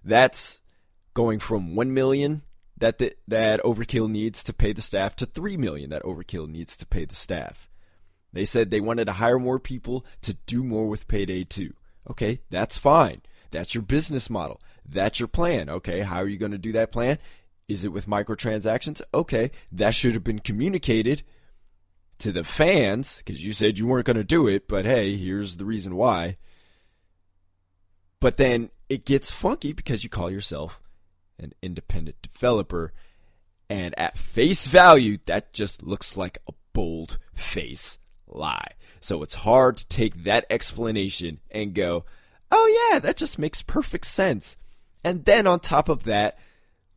that's 0.03 0.61
going 1.13 1.39
from 1.39 1.75
1 1.75 1.93
million 1.93 2.43
that 2.77 2.99
the, 2.99 3.15
that 3.27 3.61
Overkill 3.63 4.09
needs 4.09 4.43
to 4.43 4.53
pay 4.53 4.71
the 4.71 4.81
staff 4.81 5.15
to 5.17 5.25
3 5.25 5.57
million 5.57 5.89
that 5.89 6.03
Overkill 6.03 6.47
needs 6.47 6.77
to 6.77 6.85
pay 6.85 7.05
the 7.05 7.15
staff. 7.15 7.69
They 8.31 8.45
said 8.45 8.69
they 8.69 8.81
wanted 8.81 9.05
to 9.05 9.13
hire 9.13 9.39
more 9.39 9.59
people 9.59 10.05
to 10.21 10.33
do 10.45 10.63
more 10.63 10.87
with 10.87 11.07
Payday 11.07 11.45
2. 11.45 11.73
Okay, 12.09 12.39
that's 12.49 12.77
fine. 12.77 13.21
That's 13.51 13.73
your 13.73 13.81
business 13.81 14.29
model. 14.29 14.61
That's 14.87 15.19
your 15.19 15.27
plan. 15.27 15.69
Okay, 15.69 16.01
how 16.01 16.17
are 16.17 16.27
you 16.27 16.37
going 16.37 16.51
to 16.51 16.57
do 16.57 16.71
that 16.73 16.91
plan? 16.91 17.17
Is 17.67 17.83
it 17.83 17.91
with 17.91 18.07
microtransactions? 18.07 19.01
Okay, 19.13 19.51
that 19.71 19.93
should 19.93 20.13
have 20.13 20.23
been 20.23 20.39
communicated 20.39 21.23
to 22.19 22.31
the 22.31 22.43
fans 22.43 23.17
because 23.17 23.43
you 23.43 23.53
said 23.53 23.77
you 23.77 23.87
weren't 23.87 24.05
going 24.05 24.17
to 24.17 24.23
do 24.23 24.47
it, 24.47 24.67
but 24.67 24.85
hey, 24.85 25.15
here's 25.17 25.57
the 25.57 25.65
reason 25.65 25.95
why. 25.95 26.37
But 28.19 28.37
then 28.37 28.71
it 28.89 29.05
gets 29.05 29.31
funky 29.31 29.73
because 29.73 30.03
you 30.03 30.09
call 30.09 30.31
yourself 30.31 30.81
an 31.37 31.53
independent 31.61 32.21
developer. 32.21 32.93
And 33.69 33.97
at 33.99 34.17
face 34.17 34.67
value, 34.67 35.17
that 35.25 35.53
just 35.53 35.83
looks 35.83 36.15
like 36.15 36.37
a 36.47 36.53
bold 36.73 37.19
face 37.35 37.99
lie. 38.27 38.71
So 38.99 39.23
it's 39.23 39.35
hard 39.35 39.77
to 39.77 39.87
take 39.87 40.23
that 40.23 40.45
explanation 40.49 41.39
and 41.51 41.73
go, 41.73 42.05
oh 42.51 42.89
yeah, 42.91 42.99
that 42.99 43.17
just 43.17 43.39
makes 43.39 43.61
perfect 43.61 44.05
sense. 44.05 44.57
And 45.03 45.25
then 45.25 45.47
on 45.47 45.59
top 45.59 45.89
of 45.89 46.03
that, 46.05 46.37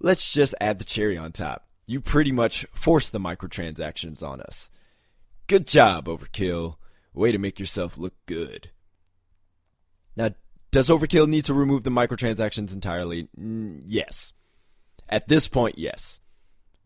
let's 0.01 0.33
just 0.33 0.55
add 0.61 0.79
the 0.79 0.85
cherry 0.85 1.17
on 1.17 1.33
top. 1.33 1.67
You 1.87 2.01
pretty 2.01 2.33
much 2.33 2.65
force 2.73 3.11
the 3.11 3.21
microtransactions 3.21 4.23
on 4.23 4.41
us. 4.41 4.71
Good 5.47 5.67
job, 5.67 6.07
Overkill. 6.07 6.77
Way 7.13 7.33
to 7.33 7.39
make 7.39 7.59
yourself 7.59 7.99
look 7.99 8.15
good. 8.27 8.71
Now, 10.17 10.31
does 10.71 10.89
Overkill 10.89 11.27
need 11.27 11.45
to 11.47 11.55
remove 11.55 11.83
the 11.83 11.91
microtransactions 11.91 12.73
entirely? 12.73 13.29
Mm, 13.39 13.83
yes. 13.85 14.33
At 15.09 15.27
this 15.27 15.49
point, 15.49 15.79
yes. 15.79 16.21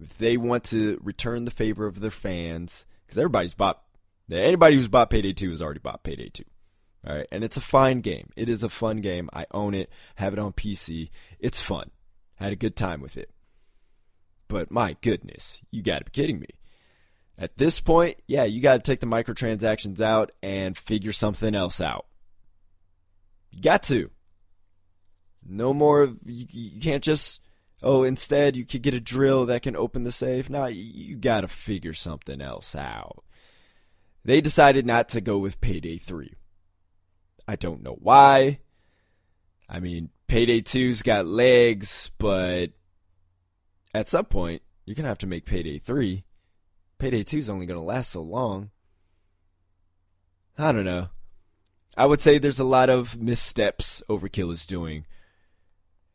If 0.01 0.17
they 0.17 0.37
want 0.37 0.65
to 0.65 0.99
return 1.03 1.45
the 1.45 1.51
favor 1.51 1.87
of 1.87 2.01
their 2.01 2.11
fans, 2.11 2.87
because 3.05 3.19
everybody's 3.19 3.55
bought, 3.55 3.83
anybody 4.31 4.77
who's 4.77 4.89
bought 4.89 5.11
Payday 5.11 5.33
2 5.33 5.51
has 5.51 5.63
already 5.63 5.81
bought 5.81 6.03
Payday 6.03 6.29
2. 6.31 6.45
All 7.07 7.17
right, 7.17 7.27
and 7.31 7.45
it's 7.45 7.59
a 7.59 7.63
fine 7.63 8.01
game. 8.01 8.31
It 8.35 8.49
is 8.49 8.63
a 8.63 8.71
fun 8.71 8.99
game. 8.99 9.29
I 9.33 9.47
own 9.51 9.75
it, 9.75 9.91
have 10.17 10.33
it 10.33 10.39
on 10.39 10.53
PC. 10.53 11.11
It's 11.39 11.61
fun. 11.61 11.91
Had 12.37 12.53
a 12.53 12.57
good 12.57 12.77
time 12.77 13.01
with 13.03 13.17
it. 13.17 13.31
But 14.49 14.71
my 14.71 14.97
goodness, 15.03 15.61
you 15.71 15.83
got 15.83 15.99
to 15.99 16.05
be 16.07 16.11
kidding 16.11 16.41
me. 16.41 16.49
At 17.37 17.59
this 17.59 17.81
point, 17.81 18.23
yeah, 18.27 18.45
you 18.45 18.61
got 18.61 18.75
to 18.75 18.83
take 18.83 19.01
the 19.01 19.07
microtransactions 19.07 20.01
out 20.01 20.31
and 20.43 20.79
figure 20.79 21.13
something 21.13 21.55
else 21.55 21.81
out. 21.81 22.07
You 23.51 23.61
got 23.61 23.83
to. 23.85 24.11
No 25.45 25.75
more. 25.75 26.05
You, 26.25 26.47
you 26.49 26.81
can't 26.81 27.03
just. 27.03 27.41
Oh, 27.83 28.03
instead, 28.03 28.57
you 28.57 28.65
could 28.65 28.83
get 28.83 28.95
a 28.95 29.01
drill 29.01 29.47
that 29.47 29.63
can 29.63 29.77
open 29.77 30.05
the 30.05 30.13
safe. 30.13 30.49
No, 30.49 30.67
you, 30.67 30.83
you 30.83 31.17
got 31.17 31.43
to 31.43 31.49
figure 31.49 31.93
something 31.93 32.41
else 32.41 32.75
out. 32.75 33.25
They 34.25 34.41
decided 34.41 34.87
not 34.87 35.09
to 35.11 35.21
go 35.21 35.39
with 35.39 35.61
Payday 35.61 35.99
3. 35.99 36.33
I 37.47 37.57
don't 37.57 37.83
know 37.83 37.99
why. 38.01 38.61
I 39.69 39.81
mean, 39.81 40.11
Payday 40.29 40.63
2's 40.63 41.03
got 41.03 41.27
legs, 41.27 42.11
but 42.19 42.69
at 43.93 44.09
some 44.09 44.25
point, 44.25 44.63
you're 44.85 44.95
going 44.95 45.05
to 45.05 45.09
have 45.09 45.19
to 45.19 45.27
make 45.27 45.45
Payday 45.45 45.79
3. 45.79 46.25
Payday 46.99 47.23
2 47.23 47.39
is 47.39 47.51
only 47.51 47.67
going 47.67 47.79
to 47.79 47.85
last 47.85 48.11
so 48.11 48.23
long. 48.23 48.71
I 50.57 50.73
don't 50.73 50.85
know. 50.85 51.09
I 51.97 52.07
would 52.07 52.21
say 52.21 52.39
there's 52.39 52.59
a 52.59 52.65
lot 52.65 52.91
of 52.91 53.21
missteps 53.21 54.03
Overkill 54.09 54.53
is 54.53 54.67
doing. 54.67 55.05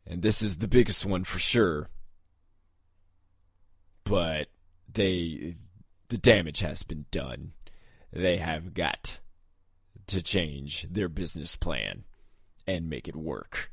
And 0.06 0.22
this 0.22 0.42
is 0.42 0.58
the 0.58 0.68
biggest 0.68 1.06
one 1.06 1.24
for 1.24 1.38
sure. 1.38 1.88
But 4.04 4.48
they 4.92 5.56
the 6.08 6.18
damage 6.18 6.60
has 6.60 6.82
been 6.82 7.06
done. 7.12 7.52
They 8.12 8.38
have 8.38 8.74
got 8.74 9.20
to 10.08 10.22
change 10.22 10.86
their 10.90 11.08
business 11.08 11.56
plan 11.56 12.04
and 12.66 12.90
make 12.90 13.08
it 13.08 13.16
work. 13.16 13.70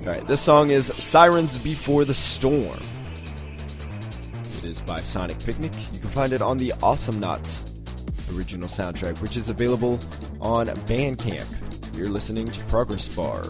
Alright, 0.00 0.26
this 0.26 0.40
song 0.40 0.70
is 0.70 0.86
Sirens 0.86 1.58
Before 1.58 2.04
the 2.04 2.14
Storm. 2.14 2.78
It 4.58 4.64
is 4.64 4.82
by 4.82 5.00
Sonic 5.00 5.38
Picnic. 5.38 5.72
You 5.92 6.00
can 6.00 6.10
find 6.10 6.32
it 6.32 6.42
on 6.42 6.56
the 6.56 6.70
Awesomenauts 6.80 7.70
original 8.36 8.68
soundtrack, 8.68 9.20
which 9.20 9.36
is 9.36 9.48
available 9.48 10.00
on 10.40 10.66
Bandcamp. 10.66 11.96
You're 11.96 12.08
listening 12.08 12.46
to 12.46 12.64
Progress 12.66 13.08
Bar. 13.08 13.44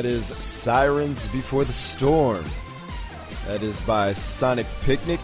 That 0.00 0.08
is 0.08 0.28
Sirens 0.28 1.26
Before 1.26 1.62
the 1.62 1.74
Storm. 1.74 2.42
That 3.46 3.62
is 3.62 3.82
by 3.82 4.14
Sonic 4.14 4.66
Picnic. 4.80 5.20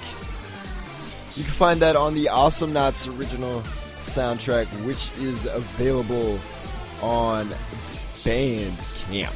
You 1.34 1.44
can 1.44 1.52
find 1.52 1.80
that 1.80 1.96
on 1.96 2.12
the 2.12 2.28
Awesome 2.28 2.74
Awesomenauts 2.74 3.18
original 3.18 3.62
soundtrack, 3.96 4.66
which 4.84 5.10
is 5.16 5.46
available 5.46 6.38
on 7.00 7.48
Bandcamp. 8.22 9.34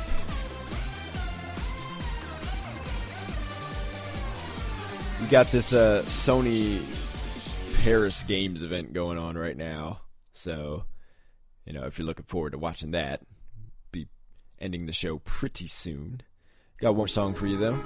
We 5.22 5.26
got 5.28 5.50
this 5.50 5.72
uh, 5.72 6.02
Sony 6.04 6.82
Paris 7.82 8.24
Games 8.24 8.62
event 8.62 8.92
going 8.92 9.16
on 9.16 9.38
right 9.38 9.56
now, 9.56 10.02
so 10.34 10.84
you 11.64 11.72
know 11.72 11.84
if 11.84 11.98
you're 11.98 12.06
looking 12.06 12.26
forward 12.26 12.52
to 12.52 12.58
watching 12.58 12.90
that, 12.90 13.22
ending 14.60 14.86
the 14.86 14.92
show 14.92 15.18
pretty 15.20 15.66
soon. 15.66 16.22
Got 16.78 16.94
one 16.94 17.08
song 17.08 17.34
for 17.34 17.46
you 17.46 17.56
though. 17.56 17.78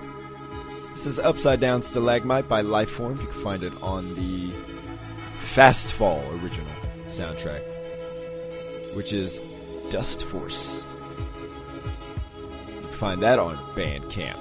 This 0.92 1.06
is 1.06 1.18
Upside 1.18 1.60
Down 1.60 1.82
Stalagmite 1.82 2.48
by 2.48 2.62
Lifeform. 2.62 3.20
You 3.20 3.26
can 3.26 3.42
find 3.42 3.62
it 3.62 3.72
on 3.82 4.14
the 4.14 4.50
Fastfall 5.54 6.22
original 6.42 6.66
soundtrack, 7.08 7.62
which 8.96 9.12
is 9.12 9.40
Dustforce. 9.90 10.84
You 12.68 12.80
can 12.80 12.92
find 12.92 13.22
that 13.22 13.38
on 13.38 13.56
Bandcamp. 13.74 14.38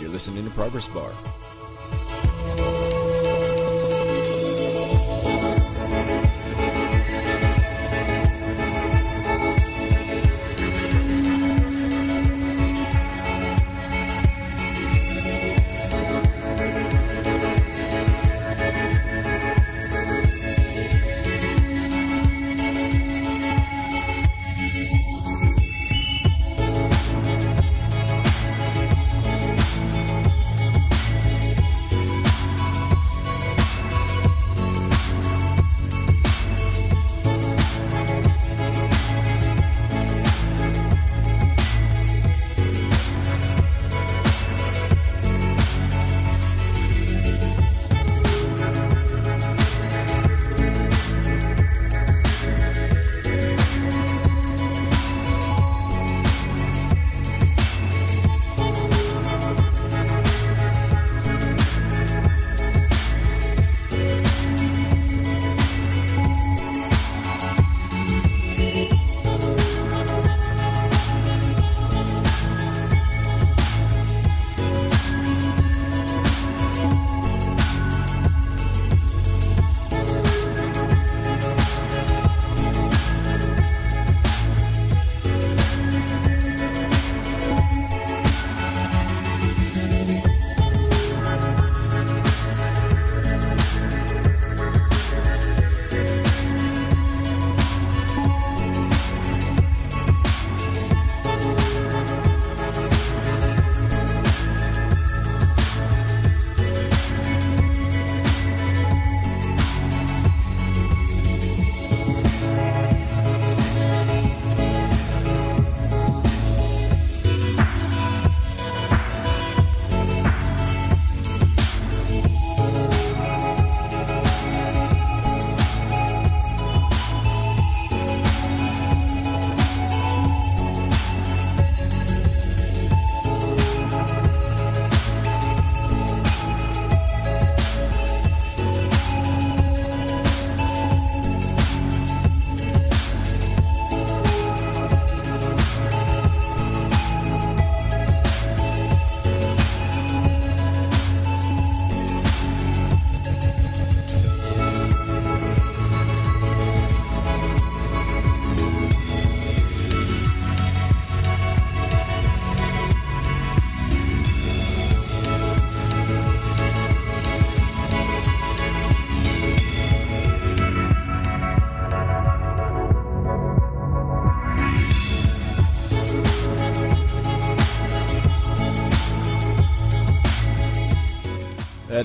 You're 0.00 0.10
listening 0.10 0.44
to 0.44 0.50
Progress 0.50 0.88
Bar. 0.88 1.10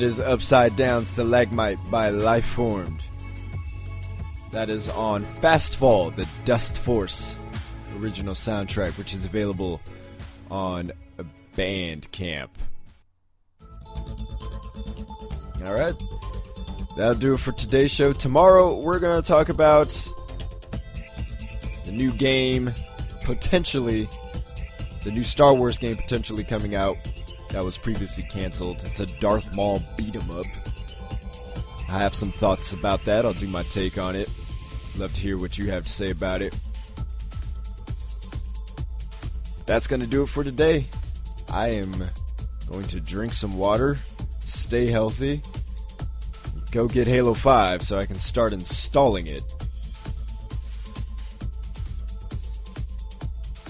Is 0.03 0.19
Upside 0.19 0.75
Down 0.75 1.05
Stalagmite 1.05 1.79
by 1.89 2.09
Lifeformed. 2.09 2.99
That 4.51 4.69
is 4.69 4.89
on 4.89 5.23
Fastfall, 5.23 6.13
the 6.13 6.27
Dustforce 6.43 7.37
original 8.01 8.33
soundtrack, 8.33 8.97
which 8.97 9.13
is 9.13 9.23
available 9.23 9.79
on 10.51 10.91
Bandcamp. 11.55 12.49
All 15.63 15.73
right. 15.73 15.95
That'll 16.97 17.13
do 17.13 17.35
it 17.35 17.39
for 17.39 17.53
today's 17.53 17.91
show. 17.91 18.11
Tomorrow, 18.11 18.81
we're 18.81 18.99
going 18.99 19.21
to 19.21 19.25
talk 19.25 19.47
about 19.47 19.87
the 21.85 21.93
new 21.93 22.11
game, 22.11 22.73
potentially, 23.23 24.09
the 25.05 25.11
new 25.11 25.23
Star 25.23 25.53
Wars 25.53 25.77
game 25.77 25.95
potentially 25.95 26.43
coming 26.43 26.75
out 26.75 26.97
that 27.53 27.63
was 27.63 27.77
previously 27.77 28.25
canceled. 28.29 28.81
It's 28.83 28.99
a 28.99 29.05
Darth 29.19 29.55
Maul 29.55 29.81
beat 29.95 30.15
'em 30.15 30.29
up. 30.31 30.45
I 31.87 31.99
have 31.99 32.15
some 32.15 32.31
thoughts 32.31 32.73
about 32.73 33.05
that. 33.05 33.25
I'll 33.25 33.33
do 33.33 33.47
my 33.47 33.63
take 33.63 33.97
on 33.97 34.15
it. 34.15 34.27
Love 34.97 35.13
to 35.13 35.21
hear 35.21 35.37
what 35.37 35.57
you 35.57 35.69
have 35.71 35.85
to 35.85 35.89
say 35.89 36.09
about 36.09 36.41
it. 36.41 36.55
That's 39.65 39.87
going 39.87 40.01
to 40.01 40.07
do 40.07 40.23
it 40.23 40.29
for 40.29 40.43
today. 40.43 40.85
I 41.49 41.67
am 41.69 42.09
going 42.67 42.85
to 42.87 42.99
drink 42.99 43.33
some 43.33 43.55
water, 43.55 43.97
stay 44.39 44.87
healthy, 44.87 45.41
go 46.71 46.87
get 46.87 47.07
Halo 47.07 47.35
5 47.35 47.83
so 47.83 47.99
I 47.99 48.05
can 48.05 48.17
start 48.17 48.53
installing 48.53 49.27
it. 49.27 49.43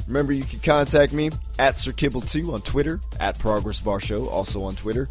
Remember, 0.07 0.33
you 0.33 0.43
can 0.43 0.59
contact 0.59 1.13
me 1.13 1.29
at 1.57 1.75
SirKibble2 1.75 2.53
on 2.53 2.61
Twitter, 2.61 2.99
at 3.19 3.39
Progress 3.39 3.79
Bar 3.79 3.99
Show, 3.99 4.27
also 4.27 4.63
on 4.63 4.75
Twitter, 4.75 5.09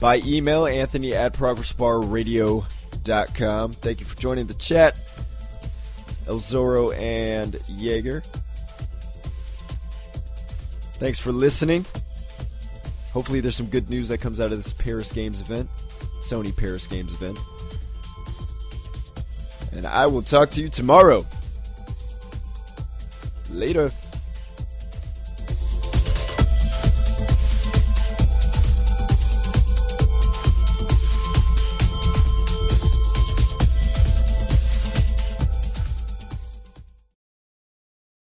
by 0.00 0.16
email, 0.24 0.66
anthony 0.66 1.14
at 1.14 1.34
progressbarradio.com. 1.34 3.72
Thank 3.74 4.00
you 4.00 4.06
for 4.06 4.18
joining 4.18 4.46
the 4.46 4.54
chat, 4.54 4.96
El 6.26 6.38
Zorro 6.38 6.98
and 6.98 7.54
Jaeger. 7.68 8.22
Thanks 10.94 11.20
for 11.20 11.32
listening. 11.32 11.84
Hopefully, 13.12 13.40
there's 13.40 13.56
some 13.56 13.66
good 13.66 13.90
news 13.90 14.08
that 14.08 14.18
comes 14.18 14.40
out 14.40 14.52
of 14.52 14.58
this 14.58 14.72
Paris 14.72 15.12
Games 15.12 15.40
event, 15.40 15.68
Sony 16.20 16.56
Paris 16.56 16.86
Games 16.86 17.12
event. 17.14 17.38
And 19.72 19.86
I 19.86 20.06
will 20.06 20.22
talk 20.22 20.50
to 20.50 20.60
you 20.60 20.68
tomorrow. 20.68 21.26
Later. 23.50 23.90